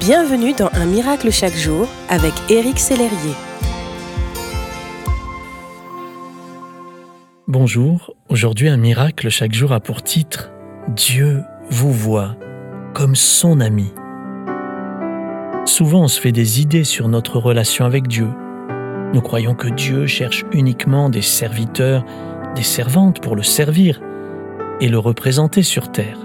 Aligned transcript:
Bienvenue 0.00 0.54
dans 0.54 0.70
Un 0.72 0.86
miracle 0.86 1.30
chaque 1.30 1.54
jour 1.54 1.86
avec 2.08 2.32
Éric 2.50 2.80
Sellerier. 2.80 3.34
Bonjour, 7.46 8.12
aujourd'hui 8.28 8.68
Un 8.68 8.76
miracle 8.76 9.28
chaque 9.28 9.52
jour 9.52 9.72
a 9.72 9.78
pour 9.78 10.02
titre 10.02 10.50
Dieu 10.88 11.42
vous 11.70 11.92
voit 11.92 12.34
comme 12.92 13.14
son 13.14 13.60
ami. 13.60 13.92
Souvent 15.64 16.02
on 16.02 16.08
se 16.08 16.20
fait 16.20 16.32
des 16.32 16.60
idées 16.60 16.84
sur 16.84 17.06
notre 17.08 17.38
relation 17.38 17.84
avec 17.84 18.08
Dieu. 18.08 18.28
Nous 19.12 19.20
croyons 19.20 19.54
que 19.54 19.68
Dieu 19.68 20.08
cherche 20.08 20.44
uniquement 20.52 21.08
des 21.08 21.22
serviteurs, 21.22 22.04
des 22.56 22.64
servantes 22.64 23.20
pour 23.20 23.36
le 23.36 23.44
servir 23.44 24.00
et 24.80 24.88
le 24.88 24.98
représenter 24.98 25.62
sur 25.62 25.92
terre. 25.92 26.18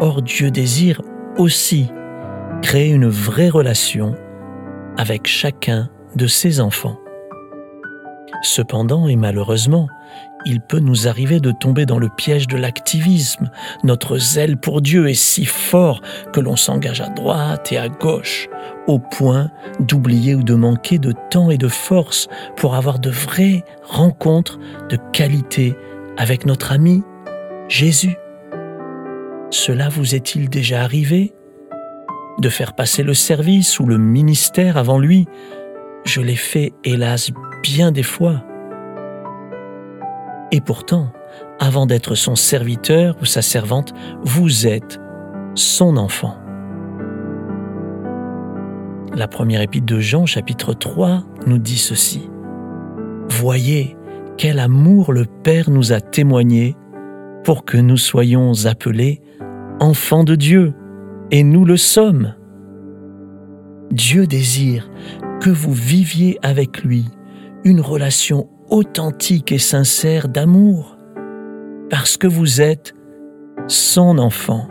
Or 0.00 0.22
Dieu 0.22 0.50
désire 0.50 1.00
aussi 1.36 1.90
créer 2.62 2.90
une 2.90 3.08
vraie 3.08 3.48
relation 3.48 4.14
avec 4.96 5.26
chacun 5.26 5.90
de 6.16 6.26
ses 6.26 6.60
enfants. 6.60 6.98
Cependant 8.42 9.08
et 9.08 9.16
malheureusement, 9.16 9.88
il 10.46 10.60
peut 10.60 10.78
nous 10.78 11.08
arriver 11.08 11.40
de 11.40 11.50
tomber 11.50 11.86
dans 11.86 11.98
le 11.98 12.08
piège 12.08 12.46
de 12.46 12.56
l'activisme. 12.56 13.50
Notre 13.82 14.18
zèle 14.18 14.58
pour 14.58 14.82
Dieu 14.82 15.08
est 15.08 15.14
si 15.14 15.46
fort 15.46 16.02
que 16.32 16.40
l'on 16.40 16.56
s'engage 16.56 17.00
à 17.00 17.08
droite 17.08 17.72
et 17.72 17.78
à 17.78 17.88
gauche, 17.88 18.48
au 18.86 18.98
point 18.98 19.50
d'oublier 19.80 20.34
ou 20.34 20.42
de 20.42 20.54
manquer 20.54 20.98
de 20.98 21.14
temps 21.30 21.50
et 21.50 21.58
de 21.58 21.68
force 21.68 22.28
pour 22.56 22.74
avoir 22.74 22.98
de 22.98 23.10
vraies 23.10 23.64
rencontres 23.82 24.58
de 24.90 24.98
qualité 25.12 25.74
avec 26.18 26.44
notre 26.44 26.72
ami 26.72 27.02
Jésus. 27.68 28.16
Cela 29.54 29.88
vous 29.88 30.16
est-il 30.16 30.50
déjà 30.50 30.82
arrivé 30.82 31.32
De 32.40 32.48
faire 32.48 32.74
passer 32.74 33.04
le 33.04 33.14
service 33.14 33.78
ou 33.78 33.86
le 33.86 33.98
ministère 33.98 34.76
avant 34.76 34.98
lui? 34.98 35.26
Je 36.04 36.20
l'ai 36.20 36.34
fait, 36.34 36.72
hélas, 36.82 37.30
bien 37.62 37.92
des 37.92 38.02
fois. 38.02 38.42
Et 40.50 40.60
pourtant, 40.60 41.12
avant 41.60 41.86
d'être 41.86 42.16
son 42.16 42.34
serviteur 42.34 43.14
ou 43.22 43.26
sa 43.26 43.42
servante, 43.42 43.94
vous 44.24 44.66
êtes 44.66 44.98
son 45.54 45.98
enfant. 45.98 46.36
La 49.14 49.28
première 49.28 49.60
épître 49.60 49.86
de 49.86 50.00
Jean, 50.00 50.26
chapitre 50.26 50.74
3, 50.74 51.22
nous 51.46 51.58
dit 51.58 51.78
ceci. 51.78 52.28
Voyez 53.30 53.96
quel 54.36 54.58
amour 54.58 55.12
le 55.12 55.26
Père 55.26 55.70
nous 55.70 55.92
a 55.92 56.00
témoigné 56.00 56.74
pour 57.44 57.64
que 57.64 57.76
nous 57.76 57.98
soyons 57.98 58.66
appelés 58.66 59.20
enfants 59.80 60.24
de 60.24 60.34
Dieu, 60.34 60.74
et 61.30 61.42
nous 61.42 61.64
le 61.64 61.76
sommes. 61.76 62.34
Dieu 63.90 64.26
désire 64.26 64.90
que 65.40 65.50
vous 65.50 65.72
viviez 65.72 66.38
avec 66.42 66.82
lui 66.82 67.06
une 67.64 67.80
relation 67.80 68.48
authentique 68.70 69.52
et 69.52 69.58
sincère 69.58 70.28
d'amour, 70.28 70.96
parce 71.90 72.16
que 72.16 72.26
vous 72.26 72.60
êtes 72.60 72.94
son 73.68 74.18
enfant. 74.18 74.68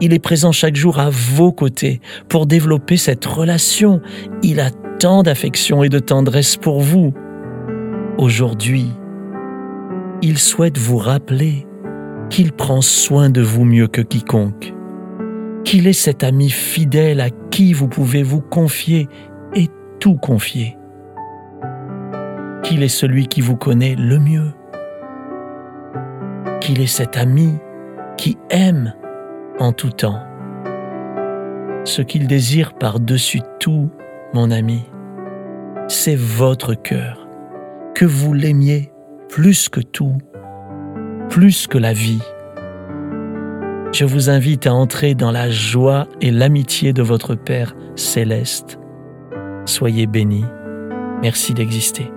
Il 0.00 0.12
est 0.12 0.18
présent 0.18 0.52
chaque 0.52 0.76
jour 0.76 0.98
à 0.98 1.08
vos 1.10 1.52
côtés 1.52 2.00
pour 2.28 2.46
développer 2.46 2.96
cette 2.96 3.24
relation. 3.24 4.02
Il 4.42 4.60
a 4.60 4.70
tant 4.98 5.22
d'affection 5.22 5.82
et 5.82 5.88
de 5.88 5.98
tendresse 5.98 6.56
pour 6.56 6.80
vous. 6.80 7.14
Aujourd'hui, 8.18 8.90
il 10.22 10.38
souhaite 10.38 10.78
vous 10.78 10.98
rappeler 10.98 11.65
qu'il 12.30 12.52
prend 12.52 12.80
soin 12.80 13.30
de 13.30 13.40
vous 13.40 13.64
mieux 13.64 13.86
que 13.86 14.00
quiconque, 14.00 14.74
qu'il 15.64 15.86
est 15.86 15.92
cet 15.92 16.24
ami 16.24 16.50
fidèle 16.50 17.20
à 17.20 17.30
qui 17.50 17.72
vous 17.72 17.88
pouvez 17.88 18.22
vous 18.22 18.40
confier 18.40 19.08
et 19.54 19.68
tout 20.00 20.16
confier, 20.16 20.76
qu'il 22.62 22.82
est 22.82 22.88
celui 22.88 23.26
qui 23.26 23.40
vous 23.40 23.56
connaît 23.56 23.94
le 23.96 24.18
mieux, 24.18 24.52
qu'il 26.60 26.80
est 26.80 26.86
cet 26.86 27.16
ami 27.16 27.54
qui 28.16 28.36
aime 28.50 28.94
en 29.58 29.72
tout 29.72 29.90
temps. 29.90 30.20
Ce 31.84 32.02
qu'il 32.02 32.26
désire 32.26 32.74
par-dessus 32.74 33.40
tout, 33.60 33.90
mon 34.34 34.50
ami, 34.50 34.84
c'est 35.88 36.16
votre 36.16 36.74
cœur, 36.74 37.28
que 37.94 38.04
vous 38.04 38.32
l'aimiez 38.32 38.92
plus 39.28 39.68
que 39.68 39.80
tout 39.80 40.18
plus 41.28 41.66
que 41.66 41.78
la 41.78 41.92
vie. 41.92 42.22
Je 43.92 44.04
vous 44.04 44.30
invite 44.30 44.66
à 44.66 44.74
entrer 44.74 45.14
dans 45.14 45.30
la 45.30 45.50
joie 45.50 46.06
et 46.20 46.30
l'amitié 46.30 46.92
de 46.92 47.02
votre 47.02 47.34
Père 47.34 47.74
céleste. 47.94 48.78
Soyez 49.64 50.06
bénis. 50.06 50.44
Merci 51.22 51.54
d'exister. 51.54 52.10